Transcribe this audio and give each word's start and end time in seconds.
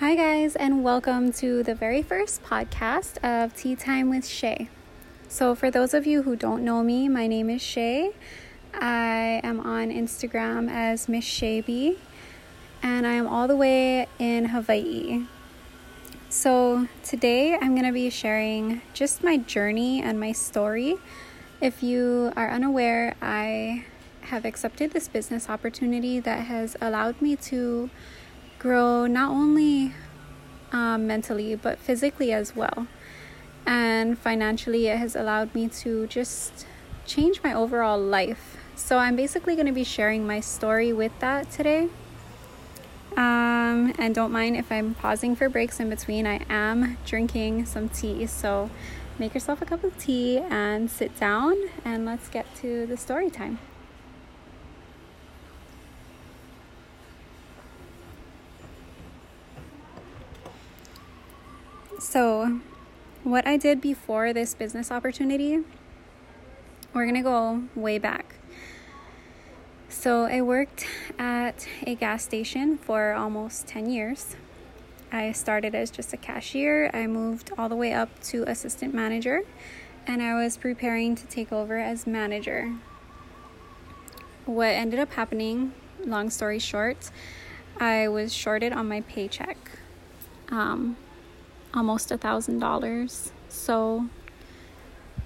Hi, 0.00 0.14
guys, 0.14 0.54
and 0.54 0.84
welcome 0.84 1.32
to 1.32 1.64
the 1.64 1.74
very 1.74 2.02
first 2.02 2.44
podcast 2.44 3.18
of 3.18 3.56
Tea 3.56 3.74
Time 3.74 4.08
with 4.08 4.24
Shay. 4.24 4.68
So, 5.26 5.56
for 5.56 5.72
those 5.72 5.92
of 5.92 6.06
you 6.06 6.22
who 6.22 6.36
don't 6.36 6.64
know 6.64 6.84
me, 6.84 7.08
my 7.08 7.26
name 7.26 7.50
is 7.50 7.60
Shay. 7.60 8.12
I 8.72 9.40
am 9.42 9.58
on 9.58 9.90
Instagram 9.90 10.70
as 10.70 11.08
Miss 11.08 11.24
Shayby, 11.24 11.96
and 12.80 13.08
I 13.08 13.14
am 13.14 13.26
all 13.26 13.48
the 13.48 13.56
way 13.56 14.06
in 14.20 14.44
Hawaii. 14.44 15.26
So, 16.30 16.86
today 17.02 17.54
I'm 17.56 17.74
going 17.74 17.86
to 17.86 17.92
be 17.92 18.08
sharing 18.08 18.82
just 18.94 19.24
my 19.24 19.36
journey 19.36 20.00
and 20.00 20.20
my 20.20 20.30
story. 20.30 20.94
If 21.60 21.82
you 21.82 22.32
are 22.36 22.48
unaware, 22.48 23.16
I 23.20 23.84
have 24.20 24.44
accepted 24.44 24.92
this 24.92 25.08
business 25.08 25.48
opportunity 25.48 26.20
that 26.20 26.46
has 26.46 26.76
allowed 26.80 27.20
me 27.20 27.34
to 27.34 27.90
grow 28.58 29.06
not 29.06 29.30
only 29.30 29.94
um, 30.72 31.06
mentally 31.06 31.54
but 31.54 31.78
physically 31.78 32.32
as 32.32 32.54
well. 32.54 32.86
And 33.66 34.18
financially, 34.18 34.86
it 34.86 34.96
has 34.96 35.14
allowed 35.14 35.54
me 35.54 35.68
to 35.68 36.06
just 36.06 36.66
change 37.06 37.42
my 37.42 37.52
overall 37.52 38.00
life. 38.00 38.56
So, 38.76 38.96
I'm 38.98 39.16
basically 39.16 39.54
going 39.56 39.66
to 39.66 39.72
be 39.72 39.84
sharing 39.84 40.26
my 40.26 40.40
story 40.40 40.92
with 40.92 41.12
that 41.20 41.50
today. 41.50 41.88
Um, 43.16 43.92
and 43.98 44.14
don't 44.14 44.32
mind 44.32 44.56
if 44.56 44.70
I'm 44.70 44.94
pausing 44.94 45.36
for 45.36 45.48
breaks 45.48 45.80
in 45.80 45.90
between. 45.90 46.26
I 46.26 46.40
am 46.48 46.96
drinking 47.04 47.66
some 47.66 47.88
tea. 47.88 48.26
So, 48.26 48.70
make 49.18 49.34
yourself 49.34 49.60
a 49.60 49.66
cup 49.66 49.84
of 49.84 49.98
tea 49.98 50.38
and 50.38 50.90
sit 50.90 51.18
down, 51.18 51.56
and 51.84 52.06
let's 52.06 52.28
get 52.28 52.46
to 52.56 52.86
the 52.86 52.96
story 52.96 53.28
time. 53.28 53.58
So, 62.10 62.60
what 63.22 63.46
I 63.46 63.58
did 63.58 63.82
before 63.82 64.32
this 64.32 64.54
business 64.54 64.90
opportunity, 64.90 65.62
we're 66.94 67.04
gonna 67.04 67.22
go 67.22 67.64
way 67.74 67.98
back. 67.98 68.36
So, 69.90 70.24
I 70.24 70.40
worked 70.40 70.86
at 71.18 71.68
a 71.86 71.94
gas 71.94 72.24
station 72.24 72.78
for 72.78 73.12
almost 73.12 73.66
10 73.66 73.90
years. 73.90 74.36
I 75.12 75.32
started 75.32 75.74
as 75.74 75.90
just 75.90 76.14
a 76.14 76.16
cashier, 76.16 76.90
I 76.94 77.06
moved 77.06 77.50
all 77.58 77.68
the 77.68 77.76
way 77.76 77.92
up 77.92 78.08
to 78.30 78.42
assistant 78.44 78.94
manager, 78.94 79.42
and 80.06 80.22
I 80.22 80.32
was 80.32 80.56
preparing 80.56 81.14
to 81.14 81.26
take 81.26 81.52
over 81.52 81.76
as 81.76 82.06
manager. 82.06 82.74
What 84.46 84.68
ended 84.68 84.98
up 84.98 85.12
happening, 85.12 85.74
long 86.06 86.30
story 86.30 86.58
short, 86.58 87.10
I 87.78 88.08
was 88.08 88.32
shorted 88.32 88.72
on 88.72 88.88
my 88.88 89.02
paycheck. 89.02 89.58
Um, 90.48 90.96
almost 91.74 92.10
a 92.10 92.18
thousand 92.18 92.58
dollars. 92.58 93.32
So 93.48 94.08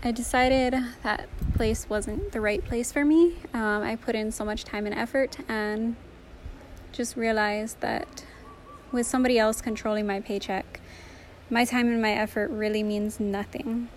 I 0.03 0.11
decided 0.11 0.75
that 1.03 1.29
place 1.55 1.89
wasn't 1.89 2.33
the 2.33 2.41
right 2.41 2.65
place 2.65 2.91
for 2.91 3.05
me. 3.05 3.37
Um, 3.55 3.83
I 3.83 3.97
put 3.97 4.15
in 4.15 4.33
so 4.33 4.45
much 4.45 4.65
time 4.65 4.87
and 4.87 4.95
effort 4.95 5.39
and 5.49 5.97
just 6.93 7.17
realized 7.17 7.81
that 7.81 8.25
with 8.91 9.07
somebody 9.07 9.39
else 9.39 9.61
controlling 9.61 10.07
my 10.07 10.21
paycheck, 10.21 10.81
my 11.49 11.65
time 11.65 11.89
and 11.89 12.03
my 12.03 12.12
effort 12.12 12.51
really 12.51 12.83
means 12.83 13.21
nothing. 13.21 13.89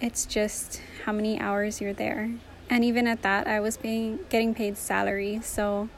It's 0.00 0.26
just 0.26 0.82
how 1.04 1.12
many 1.12 1.40
hours 1.40 1.80
you're 1.80 1.92
there. 1.94 2.30
And 2.68 2.84
even 2.84 3.06
at 3.06 3.22
that, 3.22 3.46
I 3.46 3.60
was 3.60 3.76
being 3.76 4.18
getting 4.28 4.54
paid 4.54 4.76
salary, 4.76 5.40
so 5.42 5.88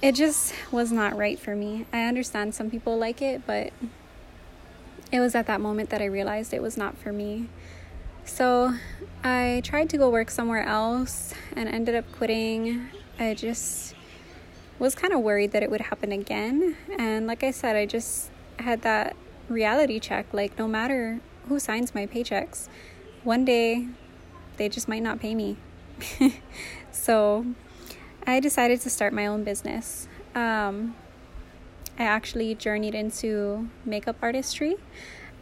it 0.00 0.14
just 0.14 0.54
was 0.70 0.92
not 0.92 1.16
right 1.16 1.38
for 1.38 1.56
me. 1.56 1.84
I 1.92 2.04
understand 2.04 2.54
some 2.54 2.70
people 2.70 2.96
like 2.96 3.20
it, 3.20 3.42
but 3.46 3.72
it 5.10 5.20
was 5.20 5.34
at 5.34 5.46
that 5.46 5.60
moment 5.60 5.90
that 5.90 6.02
I 6.02 6.06
realized 6.06 6.52
it 6.52 6.62
was 6.62 6.76
not 6.76 6.96
for 6.98 7.12
me. 7.12 7.48
So 8.24 8.74
I 9.24 9.62
tried 9.64 9.88
to 9.90 9.98
go 9.98 10.10
work 10.10 10.30
somewhere 10.30 10.62
else 10.62 11.34
and 11.56 11.68
ended 11.68 11.94
up 11.94 12.04
quitting. 12.12 12.88
I 13.18 13.34
just 13.34 13.94
was 14.78 14.94
kind 14.94 15.12
of 15.12 15.20
worried 15.20 15.52
that 15.52 15.62
it 15.62 15.70
would 15.70 15.80
happen 15.80 16.12
again. 16.12 16.76
And 16.98 17.26
like 17.26 17.42
I 17.42 17.50
said, 17.50 17.74
I 17.74 17.86
just 17.86 18.30
had 18.58 18.82
that 18.82 19.16
reality 19.48 19.98
check 19.98 20.26
like, 20.32 20.58
no 20.58 20.68
matter 20.68 21.20
who 21.48 21.58
signs 21.58 21.94
my 21.94 22.06
paychecks, 22.06 22.68
one 23.24 23.44
day 23.44 23.88
they 24.58 24.68
just 24.68 24.88
might 24.88 25.02
not 25.02 25.20
pay 25.20 25.34
me. 25.34 25.56
so 26.92 27.46
I 28.26 28.40
decided 28.40 28.80
to 28.82 28.90
start 28.90 29.12
my 29.12 29.26
own 29.26 29.42
business. 29.42 30.06
Um, 30.34 30.94
I 31.98 32.04
actually 32.04 32.54
journeyed 32.54 32.94
into 32.94 33.68
makeup 33.84 34.16
artistry. 34.22 34.76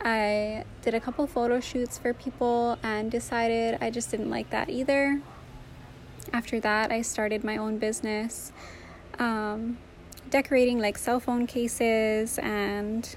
I 0.01 0.65
did 0.83 0.95
a 0.95 1.01
couple 1.01 1.27
photo 1.27 1.61
shoots 1.61 1.99
for 1.99 2.15
people 2.15 2.79
and 2.83 3.11
decided 3.11 3.79
I 3.83 3.91
just 3.91 4.11
didn't 4.11 4.31
like 4.31 4.49
that 4.51 4.71
either. 4.71 5.21
After 6.33 6.59
that, 6.61 6.91
I 6.91 7.03
started 7.03 7.45
my 7.45 7.59
own 7.59 7.77
business, 7.77 8.53
um, 9.19 9.77
decorating 10.31 10.79
like 10.79 10.97
cell 10.97 11.21
phone 11.21 11.47
cases 11.47 12.39
and 12.39 13.15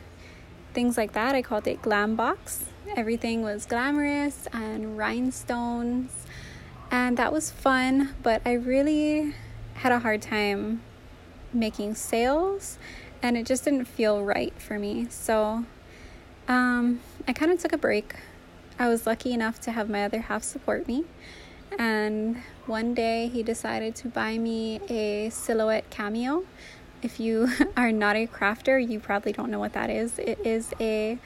things 0.73 0.97
like 0.97 1.13
that. 1.13 1.33
I 1.33 1.41
called 1.41 1.65
it 1.65 1.81
Glam 1.81 2.15
Box. 2.15 2.65
Everything 2.95 3.41
was 3.41 3.65
glamorous 3.65 4.47
and 4.51 4.97
rhinestones, 4.97 6.11
and 6.91 7.17
that 7.17 7.31
was 7.31 7.51
fun, 7.51 8.15
but 8.21 8.41
I 8.45 8.53
really 8.53 9.33
had 9.75 9.91
a 9.91 9.99
hard 9.99 10.21
time 10.21 10.81
making 11.53 11.95
sales 11.95 12.77
and 13.21 13.37
it 13.37 13.45
just 13.45 13.65
didn't 13.65 13.85
feel 13.85 14.23
right 14.23 14.53
for 14.57 14.79
me. 14.79 15.07
So 15.09 15.65
um, 16.47 16.99
I 17.27 17.33
kind 17.33 17.51
of 17.51 17.59
took 17.59 17.73
a 17.73 17.77
break. 17.77 18.15
I 18.77 18.87
was 18.87 19.05
lucky 19.05 19.33
enough 19.33 19.59
to 19.61 19.71
have 19.71 19.89
my 19.89 20.05
other 20.05 20.21
half 20.21 20.43
support 20.43 20.87
me. 20.87 21.05
And 21.77 22.37
one 22.65 22.93
day 22.93 23.27
he 23.27 23.43
decided 23.43 23.95
to 23.95 24.07
buy 24.07 24.37
me 24.37 24.79
a 24.89 25.29
silhouette 25.29 25.89
cameo. 25.89 26.43
If 27.01 27.19
you 27.19 27.49
are 27.77 27.91
not 27.91 28.15
a 28.15 28.27
crafter, 28.27 28.79
you 28.79 28.99
probably 28.99 29.31
don't 29.31 29.51
know 29.51 29.59
what 29.59 29.73
that 29.73 29.89
is. 29.89 30.17
It 30.19 30.39
is 30.45 30.73
a 30.79 31.19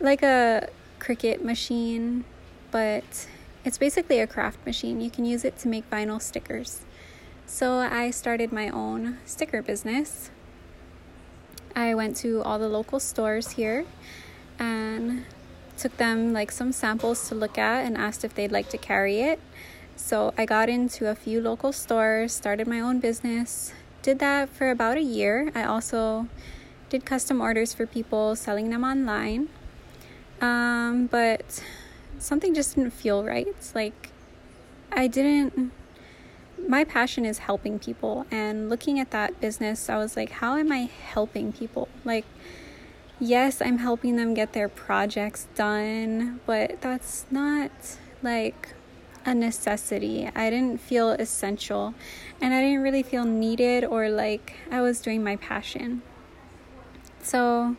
like 0.00 0.22
a 0.22 0.68
Cricut 0.98 1.42
machine, 1.42 2.24
but 2.70 3.26
it's 3.64 3.78
basically 3.78 4.20
a 4.20 4.26
craft 4.26 4.64
machine. 4.66 5.00
You 5.00 5.10
can 5.10 5.24
use 5.24 5.44
it 5.44 5.58
to 5.58 5.68
make 5.68 5.88
vinyl 5.90 6.20
stickers. 6.20 6.82
So 7.46 7.78
I 7.78 8.10
started 8.10 8.52
my 8.52 8.68
own 8.68 9.18
sticker 9.24 9.62
business 9.62 10.30
I 11.76 11.94
went 11.94 12.16
to 12.18 12.42
all 12.42 12.58
the 12.58 12.68
local 12.68 13.00
stores 13.00 13.52
here 13.52 13.84
and 14.58 15.24
took 15.76 15.96
them 15.96 16.32
like 16.32 16.52
some 16.52 16.72
samples 16.72 17.28
to 17.28 17.34
look 17.34 17.58
at 17.58 17.84
and 17.84 17.96
asked 17.96 18.24
if 18.24 18.34
they'd 18.34 18.52
like 18.52 18.68
to 18.70 18.78
carry 18.78 19.20
it. 19.20 19.40
So 19.96 20.34
I 20.36 20.44
got 20.44 20.68
into 20.68 21.08
a 21.08 21.14
few 21.14 21.40
local 21.40 21.72
stores, 21.72 22.32
started 22.32 22.66
my 22.66 22.80
own 22.80 23.00
business, 23.00 23.72
did 24.02 24.18
that 24.18 24.48
for 24.48 24.70
about 24.70 24.96
a 24.96 25.02
year. 25.02 25.50
I 25.54 25.64
also 25.64 26.28
did 26.90 27.04
custom 27.04 27.40
orders 27.40 27.72
for 27.72 27.86
people, 27.86 28.36
selling 28.36 28.70
them 28.70 28.84
online. 28.84 29.48
Um, 30.40 31.06
but 31.06 31.62
something 32.18 32.54
just 32.54 32.76
didn't 32.76 32.92
feel 32.92 33.24
right. 33.24 33.48
Like 33.74 34.10
I 34.92 35.06
didn't 35.06 35.72
my 36.68 36.84
passion 36.84 37.24
is 37.24 37.38
helping 37.38 37.78
people 37.78 38.26
and 38.30 38.68
looking 38.68 38.98
at 38.98 39.10
that 39.10 39.40
business 39.40 39.88
i 39.88 39.96
was 39.96 40.16
like 40.16 40.30
how 40.30 40.56
am 40.56 40.72
i 40.72 40.88
helping 41.12 41.52
people? 41.52 41.88
Like 42.04 42.24
yes 43.20 43.62
i'm 43.62 43.78
helping 43.78 44.16
them 44.16 44.34
get 44.34 44.52
their 44.52 44.68
projects 44.68 45.46
done 45.54 46.40
but 46.46 46.80
that's 46.80 47.26
not 47.30 47.70
like 48.22 48.74
a 49.26 49.34
necessity. 49.34 50.28
I 50.34 50.50
didn't 50.50 50.80
feel 50.80 51.10
essential 51.10 51.94
and 52.40 52.52
i 52.52 52.60
didn't 52.60 52.82
really 52.82 53.02
feel 53.02 53.24
needed 53.24 53.84
or 53.84 54.08
like 54.08 54.54
i 54.70 54.80
was 54.80 55.00
doing 55.00 55.22
my 55.22 55.36
passion. 55.36 56.02
So 57.22 57.76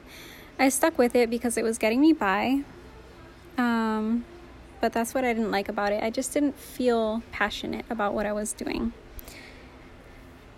i 0.57 0.69
stuck 0.69 0.97
with 0.97 1.15
it 1.15 1.29
because 1.29 1.57
it 1.57 1.63
was 1.63 1.77
getting 1.77 2.01
me 2.01 2.13
by. 2.13 2.63
Um 3.57 4.25
but 4.85 4.93
that's 4.93 5.15
what 5.15 5.25
I 5.25 5.33
didn't 5.33 5.49
like 5.49 5.67
about 5.67 5.93
it. 5.93 6.03
I 6.03 6.11
just 6.11 6.31
didn't 6.31 6.59
feel 6.59 7.23
passionate 7.31 7.85
about 7.89 8.13
what 8.13 8.27
I 8.27 8.33
was 8.33 8.53
doing. 8.53 8.93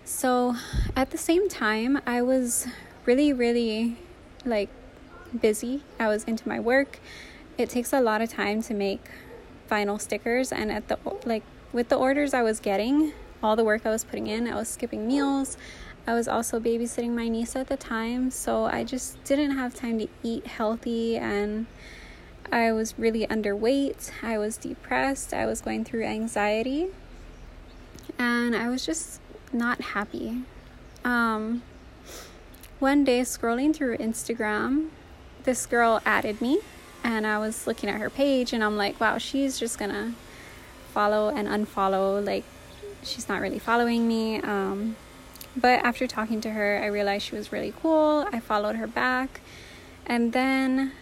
So, 0.04 0.54
at 0.94 1.12
the 1.12 1.16
same 1.16 1.48
time, 1.48 2.02
I 2.06 2.20
was 2.20 2.66
really, 3.06 3.32
really 3.32 3.96
like 4.44 4.68
busy. 5.40 5.82
I 5.98 6.08
was 6.08 6.24
into 6.24 6.46
my 6.46 6.60
work. 6.60 7.00
It 7.56 7.70
takes 7.70 7.90
a 7.90 8.02
lot 8.02 8.20
of 8.20 8.28
time 8.28 8.60
to 8.64 8.74
make 8.74 9.00
vinyl 9.70 9.98
stickers, 9.98 10.52
and 10.52 10.70
at 10.70 10.88
the 10.88 10.98
like 11.24 11.42
with 11.72 11.88
the 11.88 11.96
orders 11.96 12.34
I 12.34 12.42
was 12.42 12.60
getting, 12.60 13.14
all 13.42 13.56
the 13.56 13.64
work 13.64 13.86
I 13.86 13.90
was 13.90 14.04
putting 14.04 14.26
in, 14.26 14.46
I 14.46 14.56
was 14.56 14.68
skipping 14.68 15.08
meals. 15.08 15.56
I 16.06 16.12
was 16.12 16.28
also 16.28 16.60
babysitting 16.60 17.14
my 17.14 17.28
niece 17.28 17.56
at 17.56 17.68
the 17.68 17.78
time, 17.78 18.30
so 18.30 18.66
I 18.66 18.84
just 18.84 19.24
didn't 19.24 19.52
have 19.52 19.72
time 19.72 19.98
to 20.00 20.08
eat 20.22 20.46
healthy 20.46 21.16
and 21.16 21.64
I 22.50 22.72
was 22.72 22.98
really 22.98 23.26
underweight, 23.26 24.10
I 24.22 24.38
was 24.38 24.56
depressed, 24.56 25.34
I 25.34 25.46
was 25.46 25.60
going 25.60 25.84
through 25.84 26.04
anxiety, 26.04 26.88
and 28.18 28.54
I 28.56 28.68
was 28.68 28.84
just 28.84 29.20
not 29.52 29.80
happy. 29.80 30.42
Um, 31.04 31.62
one 32.78 33.04
day 33.04 33.20
scrolling 33.22 33.74
through 33.74 33.96
Instagram, 33.98 34.88
this 35.44 35.66
girl 35.66 36.00
added 36.04 36.40
me 36.40 36.60
and 37.02 37.26
I 37.26 37.38
was 37.38 37.66
looking 37.66 37.88
at 37.88 38.00
her 38.00 38.10
page 38.10 38.52
and 38.52 38.62
I'm 38.62 38.76
like, 38.76 39.00
wow, 39.00 39.18
she's 39.18 39.58
just 39.58 39.78
gonna 39.78 40.14
follow 40.92 41.28
and 41.28 41.48
unfollow. 41.48 42.24
Like, 42.24 42.44
she's 43.02 43.28
not 43.28 43.40
really 43.40 43.58
following 43.58 44.06
me. 44.06 44.40
Um, 44.40 44.96
but 45.56 45.84
after 45.84 46.06
talking 46.06 46.40
to 46.42 46.50
her, 46.50 46.80
I 46.82 46.86
realized 46.86 47.26
she 47.26 47.34
was 47.34 47.52
really 47.52 47.72
cool. 47.80 48.26
I 48.32 48.40
followed 48.40 48.76
her 48.76 48.86
back. 48.86 49.40
And 50.06 50.32
then 50.32 50.92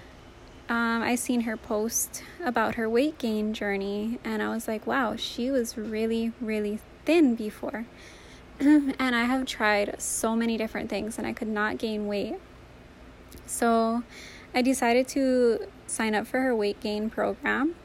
um, 0.68 1.02
I 1.02 1.14
seen 1.14 1.42
her 1.42 1.56
post 1.56 2.22
about 2.44 2.74
her 2.74 2.88
weight 2.88 3.18
gain 3.18 3.54
journey, 3.54 4.18
and 4.24 4.42
I 4.42 4.48
was 4.48 4.66
like, 4.66 4.86
wow, 4.86 5.14
she 5.14 5.50
was 5.50 5.76
really, 5.76 6.32
really 6.40 6.80
thin 7.04 7.36
before. 7.36 7.86
and 8.60 8.94
I 8.98 9.24
have 9.24 9.46
tried 9.46 10.00
so 10.00 10.34
many 10.34 10.56
different 10.56 10.90
things, 10.90 11.18
and 11.18 11.26
I 11.26 11.32
could 11.32 11.48
not 11.48 11.78
gain 11.78 12.06
weight. 12.06 12.36
So 13.46 14.02
I 14.54 14.62
decided 14.62 15.06
to 15.08 15.68
sign 15.86 16.14
up 16.14 16.26
for 16.26 16.40
her 16.40 16.54
weight 16.54 16.80
gain 16.80 17.10
program. 17.10 17.76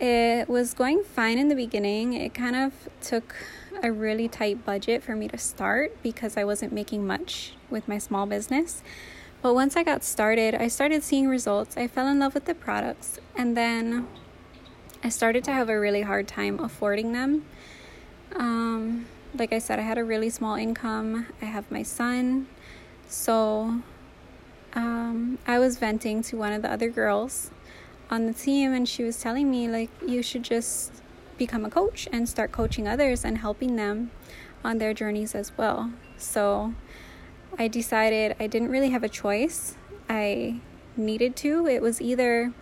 It 0.00 0.48
was 0.48 0.74
going 0.74 1.02
fine 1.02 1.38
in 1.38 1.48
the 1.48 1.56
beginning. 1.56 2.14
It 2.14 2.32
kind 2.32 2.56
of 2.56 2.72
took 3.02 3.34
a 3.82 3.92
really 3.92 4.28
tight 4.28 4.64
budget 4.64 5.02
for 5.02 5.14
me 5.14 5.28
to 5.28 5.38
start 5.38 5.96
because 6.02 6.36
I 6.36 6.44
wasn't 6.44 6.72
making 6.72 7.06
much 7.06 7.54
with 7.68 7.88
my 7.88 7.98
small 7.98 8.24
business. 8.24 8.82
But 9.40 9.54
once 9.54 9.76
I 9.76 9.84
got 9.84 10.02
started, 10.02 10.54
I 10.54 10.68
started 10.68 11.02
seeing 11.02 11.28
results. 11.28 11.76
I 11.76 11.86
fell 11.86 12.08
in 12.08 12.18
love 12.18 12.34
with 12.34 12.46
the 12.46 12.54
products, 12.54 13.20
and 13.36 13.56
then 13.56 14.08
I 15.04 15.10
started 15.10 15.44
to 15.44 15.52
have 15.52 15.68
a 15.68 15.78
really 15.78 16.02
hard 16.02 16.26
time 16.26 16.58
affording 16.58 17.12
them. 17.12 17.44
Um, 18.34 19.06
like 19.34 19.52
I 19.52 19.58
said, 19.58 19.78
I 19.78 19.82
had 19.82 19.96
a 19.96 20.04
really 20.04 20.28
small 20.28 20.56
income. 20.56 21.26
I 21.40 21.44
have 21.44 21.70
my 21.70 21.84
son. 21.84 22.48
So 23.06 23.80
um, 24.74 25.38
I 25.46 25.58
was 25.58 25.78
venting 25.78 26.22
to 26.24 26.36
one 26.36 26.52
of 26.52 26.62
the 26.62 26.70
other 26.70 26.90
girls 26.90 27.50
on 28.10 28.26
the 28.26 28.32
team, 28.32 28.72
and 28.72 28.88
she 28.88 29.04
was 29.04 29.20
telling 29.20 29.50
me, 29.50 29.68
like, 29.68 29.90
you 30.06 30.22
should 30.22 30.42
just 30.42 30.92
become 31.36 31.64
a 31.64 31.70
coach 31.70 32.08
and 32.10 32.28
start 32.28 32.50
coaching 32.50 32.88
others 32.88 33.24
and 33.24 33.38
helping 33.38 33.76
them 33.76 34.10
on 34.64 34.78
their 34.78 34.92
journeys 34.92 35.34
as 35.36 35.56
well. 35.56 35.92
So 36.16 36.74
I 37.56 37.68
decided 37.68 38.36
I 38.38 38.46
didn't 38.46 38.70
really 38.70 38.90
have 38.90 39.02
a 39.02 39.08
choice. 39.08 39.76
I 40.08 40.60
needed 40.96 41.36
to. 41.36 41.66
It 41.66 41.80
was 41.80 42.00
either 42.00 42.52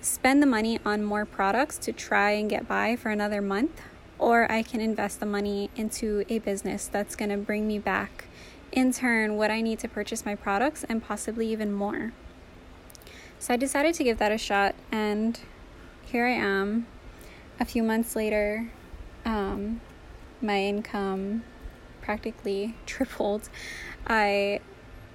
spend 0.00 0.42
the 0.42 0.46
money 0.46 0.78
on 0.84 1.04
more 1.04 1.24
products 1.26 1.76
to 1.78 1.92
try 1.92 2.30
and 2.30 2.48
get 2.48 2.68
by 2.68 2.96
for 2.96 3.10
another 3.10 3.42
month, 3.42 3.82
or 4.18 4.50
I 4.50 4.62
can 4.62 4.80
invest 4.80 5.20
the 5.20 5.26
money 5.26 5.70
into 5.76 6.24
a 6.28 6.38
business 6.38 6.86
that's 6.86 7.16
going 7.16 7.30
to 7.30 7.36
bring 7.36 7.66
me 7.66 7.78
back 7.78 8.26
in 8.72 8.92
turn 8.92 9.36
what 9.36 9.50
I 9.50 9.60
need 9.60 9.78
to 9.80 9.88
purchase 9.88 10.24
my 10.24 10.34
products 10.34 10.84
and 10.84 11.02
possibly 11.02 11.50
even 11.50 11.72
more. 11.72 12.12
So 13.38 13.54
I 13.54 13.56
decided 13.56 13.94
to 13.94 14.04
give 14.04 14.18
that 14.18 14.32
a 14.32 14.38
shot, 14.38 14.74
and 14.90 15.38
here 16.06 16.26
I 16.26 16.32
am 16.32 16.86
a 17.60 17.64
few 17.64 17.82
months 17.82 18.14
later, 18.14 18.70
um, 19.24 19.80
my 20.40 20.62
income 20.62 21.42
practically 22.00 22.74
tripled. 22.86 23.48
I 24.08 24.60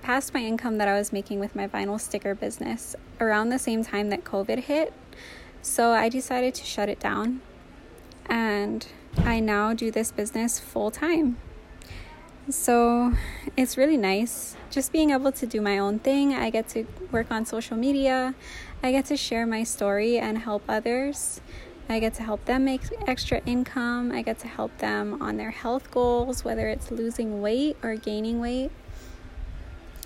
passed 0.01 0.34
my 0.34 0.42
income 0.42 0.78
that 0.78 0.88
I 0.88 0.98
was 0.98 1.12
making 1.12 1.40
with 1.40 1.56
my 1.56 1.68
vinyl 1.68 2.00
sticker 2.00 2.36
business 2.36 2.95
around 3.19 3.50
the 3.50 3.60
same 3.60 3.84
time 3.84 4.10
that 4.10 4.24
COVID 4.24 4.60
hit. 4.60 4.94
So 5.62 5.92
I 5.92 6.10
decided 6.10 6.54
to 6.56 6.66
shut 6.66 6.90
it 6.90 7.00
down. 7.00 7.42
And 8.28 8.86
I 9.18 9.40
now 9.40 9.74
do 9.74 9.92
this 9.92 10.12
business 10.12 10.60
full 10.60 10.92
time. 10.92 11.38
So 12.50 13.13
it's 13.56 13.78
really 13.78 13.95
nice 13.95 14.57
just 14.69 14.92
being 14.92 15.12
able 15.12 15.31
to 15.31 15.45
do 15.45 15.62
my 15.62 15.78
own 15.78 16.00
thing. 16.00 16.34
I 16.34 16.50
get 16.50 16.68
to 16.69 16.86
work 17.12 17.31
on 17.31 17.45
social 17.45 17.78
media, 17.78 18.36
I 18.81 18.92
get 18.92 19.06
to 19.06 19.16
share 19.16 19.45
my 19.45 19.63
story 19.63 20.19
and 20.19 20.40
help 20.40 20.63
others. 20.68 21.40
I 21.88 22.00
get 22.00 22.13
to 22.16 22.24
help 22.24 22.45
them 22.45 22.66
make 22.66 22.81
extra 23.07 23.42
income. 23.45 24.12
I 24.12 24.22
get 24.22 24.40
to 24.40 24.48
help 24.48 24.78
them 24.78 25.22
on 25.22 25.38
their 25.38 25.51
health 25.51 25.92
goals, 25.92 26.44
whether 26.44 26.68
it's 26.68 26.92
losing 26.92 27.42
weight 27.42 27.78
or 27.84 27.95
gaining 27.95 28.40
weight. 28.40 28.72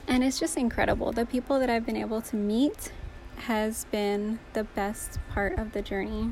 And 0.07 0.23
it's 0.23 0.39
just 0.39 0.57
incredible. 0.57 1.11
The 1.11 1.25
people 1.25 1.59
that 1.59 1.69
I've 1.69 1.85
been 1.85 1.97
able 1.97 2.21
to 2.21 2.35
meet 2.35 2.91
has 3.35 3.85
been 3.85 4.39
the 4.53 4.63
best 4.63 5.19
part 5.29 5.59
of 5.59 5.73
the 5.73 5.81
journey. 5.81 6.31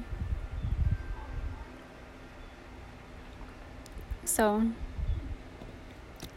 So, 4.23 4.71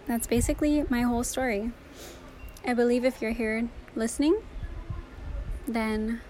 that's 0.07 0.27
basically 0.27 0.85
my 0.89 1.03
whole 1.03 1.23
story. 1.25 1.71
I 2.67 2.75
believe 2.75 3.05
if 3.05 3.23
you're 3.23 3.33
here 3.33 3.69
listening, 3.95 4.43
then 5.67 6.21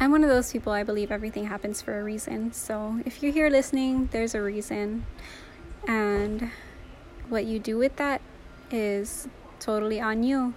I'm 0.00 0.12
one 0.12 0.22
of 0.22 0.28
those 0.28 0.52
people, 0.52 0.72
I 0.72 0.84
believe 0.84 1.10
everything 1.10 1.46
happens 1.46 1.82
for 1.82 1.98
a 1.98 2.04
reason. 2.04 2.52
So 2.52 3.00
if 3.04 3.22
you're 3.22 3.32
here 3.32 3.50
listening, 3.50 4.08
there's 4.12 4.34
a 4.34 4.42
reason. 4.42 5.06
And 5.86 6.50
what 7.28 7.46
you 7.46 7.58
do 7.58 7.76
with 7.76 7.96
that 7.96 8.20
is 8.70 9.26
totally 9.60 10.00
on 10.00 10.22
you. 10.22 10.54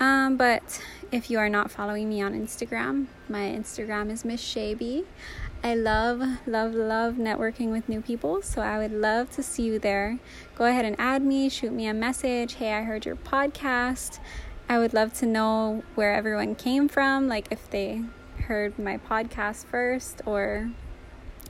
Um, 0.00 0.36
but 0.36 0.82
if 1.12 1.30
you 1.30 1.38
are 1.38 1.48
not 1.48 1.70
following 1.70 2.08
me 2.08 2.20
on 2.20 2.34
Instagram, 2.34 3.06
my 3.28 3.42
Instagram 3.42 4.10
is 4.10 4.24
Miss 4.24 4.42
Shaby. 4.42 5.04
I 5.62 5.74
love, 5.74 6.20
love, 6.46 6.74
love 6.74 7.14
networking 7.14 7.70
with 7.70 7.88
new 7.88 8.02
people, 8.02 8.42
so 8.42 8.60
I 8.60 8.78
would 8.78 8.92
love 8.92 9.30
to 9.30 9.42
see 9.42 9.62
you 9.62 9.78
there. 9.78 10.18
Go 10.56 10.66
ahead 10.66 10.84
and 10.84 10.94
add 10.98 11.22
me, 11.22 11.48
shoot 11.48 11.72
me 11.72 11.86
a 11.86 11.94
message. 11.94 12.54
Hey, 12.54 12.72
I 12.74 12.82
heard 12.82 13.06
your 13.06 13.16
podcast. 13.16 14.18
I 14.68 14.78
would 14.78 14.92
love 14.92 15.14
to 15.14 15.26
know 15.26 15.82
where 15.94 16.12
everyone 16.12 16.54
came 16.54 16.88
from, 16.88 17.28
like 17.28 17.48
if 17.50 17.70
they 17.70 18.02
heard 18.40 18.78
my 18.78 18.98
podcast 18.98 19.64
first 19.64 20.20
or 20.26 20.70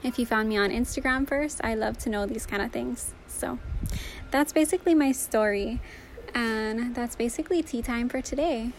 if 0.03 0.17
you 0.17 0.25
found 0.25 0.47
me 0.47 0.57
on 0.57 0.69
Instagram 0.69 1.27
first. 1.27 1.59
I 1.63 1.75
love 1.75 1.97
to 1.99 2.09
know 2.09 2.25
these 2.25 2.45
kind 2.45 2.61
of 2.61 2.71
things. 2.71 3.13
So 3.27 3.59
that's 4.31 4.53
basically 4.53 4.95
my 4.95 5.11
story. 5.11 5.81
And 6.35 6.93
that's 6.93 7.15
basically 7.15 7.63
tea 7.63 7.81
time 7.81 8.09
for 8.09 8.21
today. 8.21 8.71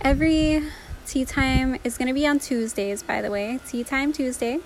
Every 0.00 0.64
tea 1.06 1.24
time 1.24 1.78
is 1.84 1.96
going 1.96 2.08
to 2.08 2.14
be 2.14 2.26
on 2.26 2.40
Tuesdays, 2.40 3.04
by 3.04 3.22
the 3.22 3.30
way. 3.30 3.60
Tea 3.68 3.84
time 3.84 4.12
Tuesday. 4.12 4.58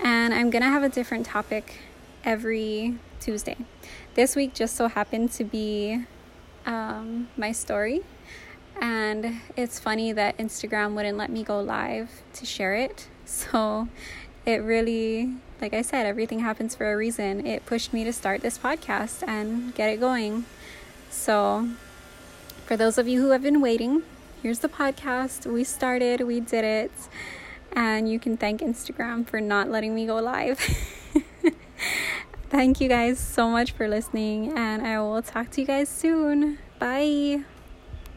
And 0.00 0.32
I'm 0.32 0.48
going 0.48 0.62
to 0.62 0.70
have 0.70 0.82
a 0.82 0.88
different 0.88 1.26
topic 1.26 1.80
every 2.24 2.98
Tuesday. 3.20 3.56
This 4.14 4.34
week 4.34 4.54
just 4.54 4.76
so 4.76 4.88
happened 4.88 5.32
to 5.32 5.44
be 5.44 6.04
um, 6.64 7.28
my 7.36 7.52
story 7.52 8.02
and 8.80 9.40
it's 9.56 9.78
funny 9.78 10.12
that 10.12 10.36
Instagram 10.38 10.94
wouldn't 10.94 11.16
let 11.16 11.30
me 11.30 11.42
go 11.42 11.60
live 11.60 12.10
to 12.34 12.46
share 12.46 12.74
it. 12.74 13.08
So 13.24 13.88
it 14.44 14.62
really, 14.62 15.34
like 15.60 15.74
I 15.74 15.82
said, 15.82 16.06
everything 16.06 16.40
happens 16.40 16.74
for 16.74 16.92
a 16.92 16.96
reason. 16.96 17.46
It 17.46 17.66
pushed 17.66 17.92
me 17.92 18.04
to 18.04 18.12
start 18.12 18.42
this 18.42 18.58
podcast 18.58 19.26
and 19.26 19.74
get 19.74 19.90
it 19.90 19.98
going. 19.98 20.44
So, 21.16 21.68
for 22.66 22.76
those 22.76 22.98
of 22.98 23.08
you 23.08 23.20
who 23.20 23.30
have 23.30 23.42
been 23.42 23.60
waiting, 23.60 24.02
here's 24.42 24.60
the 24.60 24.68
podcast. 24.68 25.50
We 25.50 25.64
started, 25.64 26.20
we 26.20 26.38
did 26.38 26.64
it, 26.64 26.92
and 27.72 28.08
you 28.08 28.20
can 28.20 28.36
thank 28.36 28.60
Instagram 28.60 29.26
for 29.26 29.40
not 29.40 29.68
letting 29.68 29.94
me 29.94 30.06
go 30.06 30.16
live. 30.16 30.60
Thank 32.50 32.80
you 32.80 32.88
guys 32.88 33.18
so 33.18 33.50
much 33.50 33.72
for 33.72 33.88
listening, 33.88 34.56
and 34.56 34.86
I 34.86 35.00
will 35.00 35.20
talk 35.20 35.50
to 35.52 35.60
you 35.62 35.66
guys 35.66 35.88
soon. 35.88 36.58
Bye. 36.78 37.44